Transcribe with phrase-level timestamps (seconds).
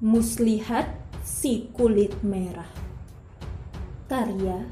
[0.00, 0.88] Muslihat
[1.20, 2.72] si kulit merah.
[4.08, 4.64] Karya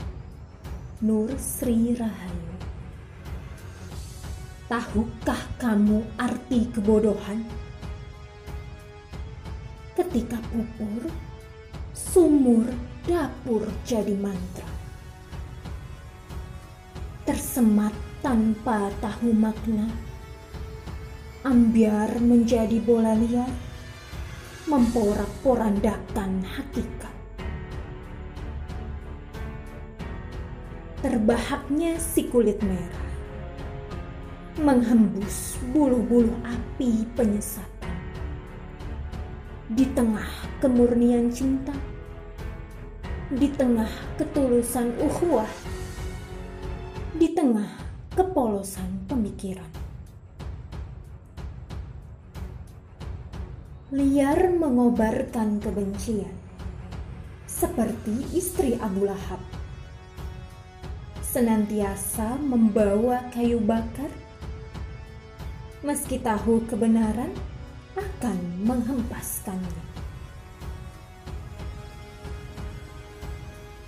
[1.05, 2.57] Nur Sri Rahayu.
[4.73, 7.45] Tahukah kamu arti kebodohan?
[9.93, 11.13] Ketika pupur,
[11.93, 12.65] sumur
[13.05, 14.65] dapur jadi mantra.
[17.29, 17.93] Tersemat
[18.25, 19.93] tanpa tahu makna
[21.45, 23.68] Ambiar menjadi bola liar
[24.69, 27.15] memporak-porandakan hakikat.
[31.01, 33.09] Terbahaknya si kulit merah
[34.61, 37.97] menghembus bulu-bulu api penyesatan.
[39.73, 41.73] Di tengah kemurnian cinta,
[43.31, 43.89] di tengah
[44.21, 45.49] ketulusan ukhuwah,
[47.17, 47.71] di tengah
[48.13, 49.88] kepolosan pemikiran.
[53.89, 56.29] Liar mengobarkan kebencian,
[57.49, 59.41] seperti istri Abu Lahab.
[61.25, 64.13] Senantiasa membawa kayu bakar,
[65.81, 67.33] meski tahu kebenaran
[67.97, 69.85] akan menghempaskannya.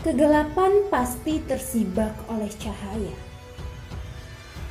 [0.01, 3.17] Kegelapan pasti tersibak oleh cahaya.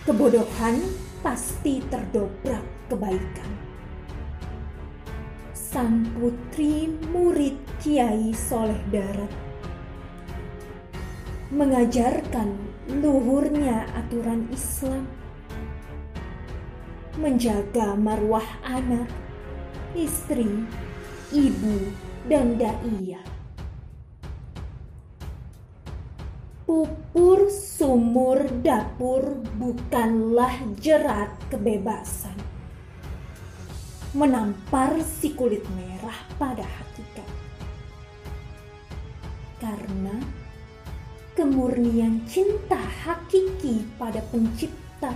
[0.09, 0.81] Kebodohan
[1.21, 3.68] pasti terdobrak kebaikan
[5.69, 9.29] sang putri murid Kiai Soleh Darat.
[11.53, 12.57] Mengajarkan
[12.89, 15.05] luhurnya aturan Islam.
[17.21, 19.13] Menjaga marwah anak,
[19.93, 20.65] istri,
[21.29, 21.93] ibu,
[22.25, 23.29] dan da'iyah.
[26.65, 32.48] Pupur sumur dapur bukanlah jerat kebebasan
[34.09, 37.29] menampar si kulit merah pada hakikat.
[39.61, 40.17] Karena
[41.38, 45.14] kemurnian cinta hakiki pada pencipta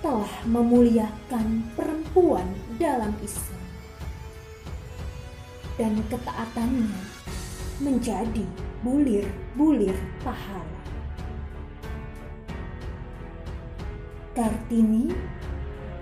[0.00, 2.48] telah memuliakan perempuan
[2.80, 3.64] dalam Islam.
[5.76, 7.00] Dan ketaatannya
[7.84, 8.44] menjadi
[8.80, 10.80] bulir-bulir pahala.
[14.32, 15.12] Kartini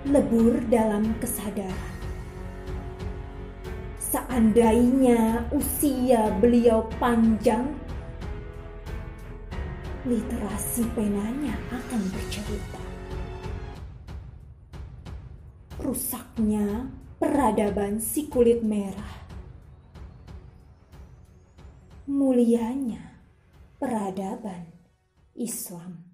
[0.07, 1.95] lebur dalam kesadaran.
[3.99, 7.67] Seandainya usia beliau panjang,
[10.07, 12.83] literasi penanya akan bercerita.
[15.83, 16.89] Rusaknya
[17.19, 19.27] peradaban si kulit merah.
[22.09, 23.21] Mulianya
[23.77, 24.73] peradaban
[25.37, 26.08] Islam.